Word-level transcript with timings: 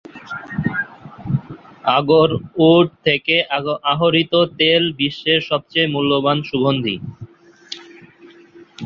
আগর 1.97 2.29
would 2.65 2.87
থেকে 3.05 3.35
আহরিত 3.93 4.33
তেল 4.59 4.83
বিশ্বের 4.99 5.39
সবচেয়ে 5.49 5.91
মূল্যবান 5.93 6.37
সুগন্ধি। 6.49 6.95